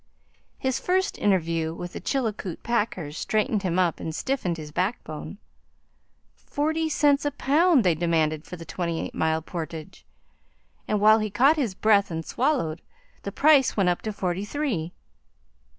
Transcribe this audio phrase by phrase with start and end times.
[0.57, 5.37] His first interview with the Chilkoot packers straightened him up and stiffened his backbone.
[6.35, 10.03] Forty cents a pound they demanded for the twenty eight mile portage,
[10.87, 12.81] and while he caught his breath and swallowed,
[13.21, 14.91] the price went up to forty three.